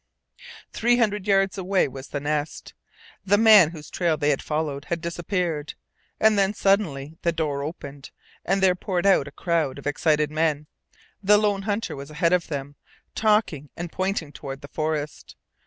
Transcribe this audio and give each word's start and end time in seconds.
Three 0.73 0.97
hundred 0.97 1.27
yards 1.27 1.59
away 1.59 1.87
was 1.87 2.07
the 2.07 2.19
Nest. 2.19 2.73
The 3.23 3.37
man 3.37 3.69
whose 3.69 3.91
trail 3.91 4.17
they 4.17 4.31
had 4.31 4.41
followed 4.41 4.85
had 4.85 4.99
disappeared. 4.99 5.75
And 6.19 6.39
then, 6.39 6.55
suddenly, 6.55 7.17
the 7.21 7.31
door 7.31 7.61
opened, 7.61 8.09
and 8.43 8.63
there 8.63 8.73
poured 8.73 9.05
out 9.05 9.27
a 9.27 9.31
crowd 9.31 9.77
of 9.77 9.85
excited 9.85 10.31
men. 10.31 10.65
The 11.21 11.37
lone 11.37 11.61
hunter 11.61 11.95
was 11.95 12.09
ahead 12.09 12.33
of 12.33 12.47
them, 12.47 12.77
talking 13.13 13.69
and 13.77 13.91
pointing 13.91 14.31
toward 14.31 14.61
the 14.61 14.69
forest. 14.69 15.35